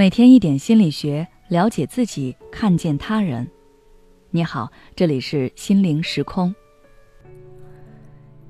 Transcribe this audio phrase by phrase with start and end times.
[0.00, 3.46] 每天一点心理学，了解自己，看见他人。
[4.30, 6.54] 你好，这里是心灵时空。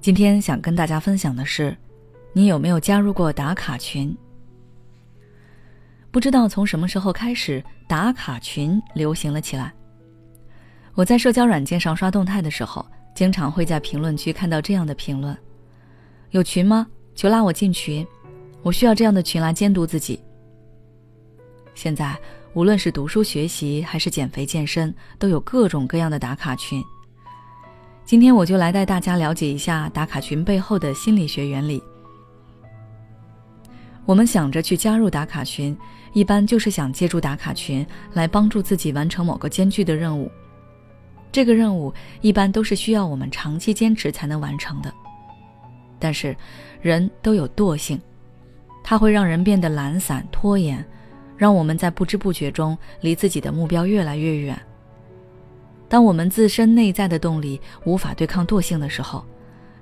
[0.01, 1.77] 今天想跟大家分享的是，
[2.33, 4.17] 你有没有加入过打卡群？
[6.13, 9.75] 不知道从什么时候开始，打卡群流行了起来。
[10.95, 15.37] 我在社交软件上刷动态的时候，经常会在评论区看到这样的评论
[16.31, 16.87] ：“有群吗？
[17.17, 18.07] 求拉我进群，
[18.63, 20.21] 我需要这样的群来监督自己。”
[21.75, 22.17] 现在，
[22.53, 26.83] 无论是读书学习还是减肥健身，都有各种各样的打卡群。
[28.05, 31.83] 今天我就来带大家了解一下打卡群背后的心理学原理。
[34.05, 35.77] 我们想着去加入打卡群，
[36.13, 40.31] 一般就是想借助打卡群来帮助自己完成某个艰巨的任务。
[41.31, 44.93] 这个任务一般都是需要我们长期坚持才能完成的。
[46.01, 46.37] 但是，
[46.83, 48.01] 人都有惰性，
[48.83, 50.85] 它会让人变得懒散、拖延。
[51.41, 54.61] 让我们在不知不觉中离自己的目标越来越远。
[55.89, 59.25] 当我们自身内在的动力无法对抗惰性的时候，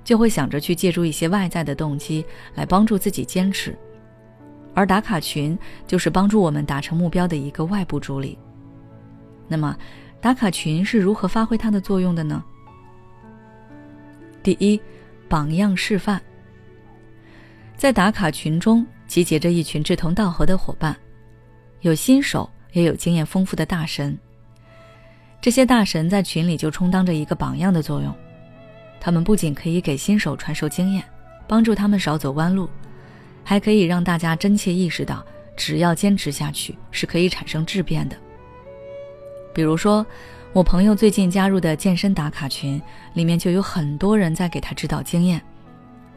[0.01, 3.77] 就会想着去借助一些外在的动机来帮助自己坚持，
[4.73, 8.37] 而打卡群就是帮助我们达成目标的一个外部助力。
[9.45, 9.77] 那么，
[10.21, 12.41] 打卡群是如何发挥它的作用的呢？
[14.41, 14.79] 第一，
[15.27, 16.21] 榜样示范。
[17.75, 20.95] 在打卡群中集结着一群志同道合的伙伴。
[21.81, 24.17] 有新手，也有经验丰富的大神。
[25.41, 28.13] 这些大神在群里就充当着一个榜样的作用，
[28.99, 31.03] 他们不仅可以给新手传授经验，
[31.47, 32.69] 帮助他们少走弯路，
[33.43, 38.17] 还可以让大家真切意识到，只要坚持下去是可以产生质变的。
[39.53, 40.05] 比如说，
[40.51, 42.81] 我朋友最近加入的健身打卡群，
[43.13, 45.41] 里面就有很多人在给他指导经验，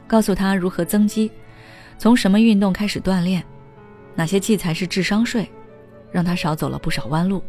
[0.08, 1.30] 告诉他如何增肌，
[1.96, 3.44] 从什么运动开始锻炼。
[4.14, 5.50] 哪些器材是智商税，
[6.10, 7.42] 让他少走了不少弯路。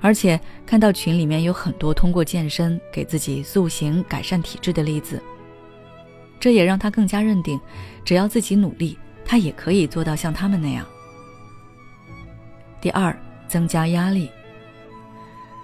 [0.00, 5.20] 而且看到群里面有很多通过健身给自己塑形、改善体质的例子，
[6.38, 7.58] 这也让他更加认定，
[8.04, 10.86] 只要自己努力，他也可以做到像他们那样。
[12.80, 14.30] 第二，增加压力。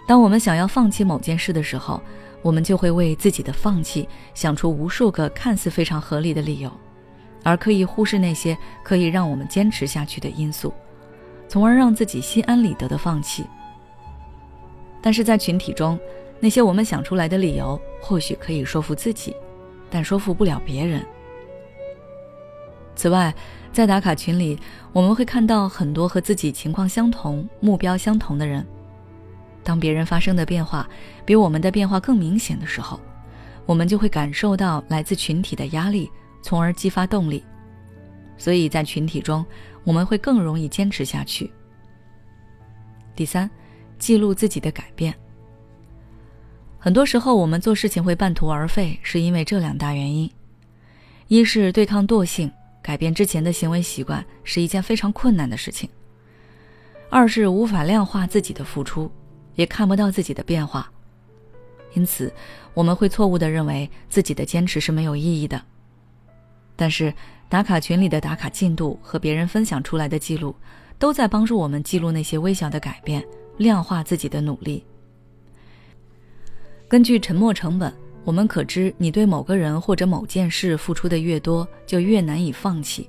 [0.09, 2.03] 当我们想要放弃某件事的时候，
[2.41, 6.73] 我们就会为自己的放弃想出无数个看似非常合理的理由。
[7.43, 10.73] 而刻意忽视那些可以让我们坚持下去的因素，
[11.49, 13.45] 从而让自己心安理得的放弃。
[15.01, 15.99] 但是在群体中，
[16.39, 19.35] 那些我们想出来的理由或许可以说服自己，
[19.91, 21.05] 但说服不了别人。
[22.95, 23.35] 此外，
[23.73, 24.59] 在打卡群里，
[24.93, 28.65] 我们会看到很多和自己情况相同、目标相同的人。
[29.65, 30.89] 当别人发生的变化
[31.25, 33.01] 比我们的变化更明显的时候，
[33.65, 36.11] 我们就会感受到来自群体的压力。
[36.43, 37.43] 从而激发动力，
[38.37, 39.45] 所以在群体中，
[39.85, 41.51] 我们会更容易坚持下去。
[43.15, 43.49] 第三，
[43.99, 45.15] 记录自己的改变。
[46.79, 50.29] 很多时候，我们做事情会半途而废，是因为这两大原因：
[51.29, 52.51] 一是对抗惰性，
[52.83, 55.89] 改变之前的行为习惯是一件非常困难的事情；
[57.09, 59.09] 二是无法量化自己的付出，
[59.55, 60.91] 也看不到自己的变化，
[61.95, 62.33] 因此
[62.75, 65.63] 我们会错误的认为自己的坚持是没有意义的。
[66.77, 67.13] 但是，
[67.49, 70.55] 打卡群里的打卡进度和别人分享出来的记录，
[70.99, 73.23] 都在帮助我们记录那些微小的改变，
[73.59, 74.85] 量化自己的努力。
[76.89, 77.93] 根据沉没成本，
[78.25, 83.09] 我们可知你对某个人或者某件事付出的越多，就越难以放弃。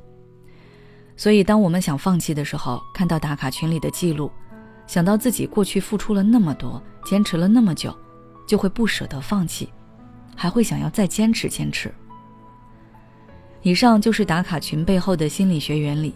[1.15, 4.31] 所以，当我们想放弃的时候，看到打卡群里的记录，
[4.87, 7.95] 想到自己过去付出了那么多，坚持了那么久，
[8.47, 9.69] 就会不舍得放弃，
[10.35, 11.93] 还会想要再坚持坚持。
[13.63, 16.13] 以上就是打卡群背后的心理学原理。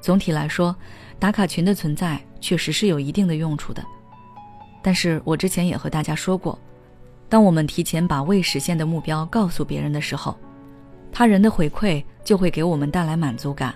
[0.00, 0.74] 总体来说，
[1.18, 3.84] 打卡群的存在确实是有一定的用处的。
[4.82, 6.58] 但是我之前也和大家说过，
[7.28, 10.34] 当我们提前把未实现的目标告诉别人的时候，
[11.12, 13.74] 他人的回馈就会给我们带来满足感。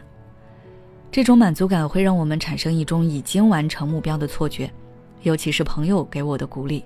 [1.10, 4.70] 这种满足感会让我们产生一种已经完成目标的错觉，
[5.22, 6.82] 尤其是朋友给我的鼓励，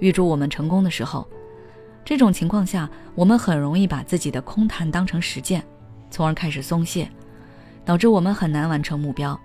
[0.00, 1.26] 预祝我们成功的时候。
[2.06, 5.60] 这种情况下，我们很容易把自己的空谈当成实践，
[6.08, 7.10] 从而开始松懈，
[7.84, 9.38] 导致我们很难完成目标。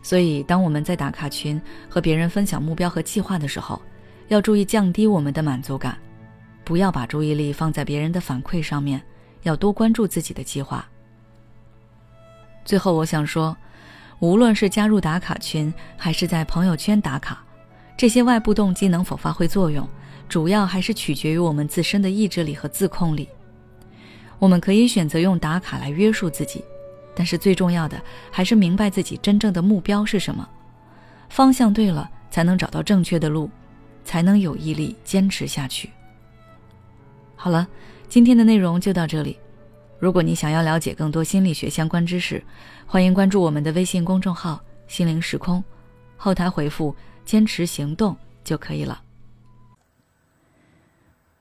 [0.00, 3.78] 所以，当我们在打卡群和别人分享目标和计划的时候，
[4.28, 5.98] 要注意降低我们的满足感，
[6.64, 9.02] 不要把注意力放在别人的反馈上面，
[9.42, 10.82] 要多关注自己的计划。
[12.64, 13.54] 最后，我想说，
[14.20, 17.44] 无论是加入打卡群，还是在朋友圈打卡，
[17.98, 19.86] 这些外部动机能否发挥作用？
[20.30, 23.28] 主要还是取决于我们自身的意志力和自控力。
[24.38, 26.64] 我们可以选择用打卡来约束自己，
[27.16, 28.00] 但是最重要的
[28.30, 30.48] 还是明白自己真正的目标是什么，
[31.28, 33.50] 方向对了，才能找到正确的路，
[34.04, 35.90] 才能有毅力坚持下去。
[37.34, 37.66] 好了，
[38.08, 39.36] 今天的内容就到这里。
[39.98, 42.42] 如果你想要了解更多心理学相关知识，
[42.86, 45.62] 欢迎关注我们的微信公众号“心灵时空”，
[46.16, 46.94] 后台回复
[47.26, 49.02] “坚持行动”就可以了。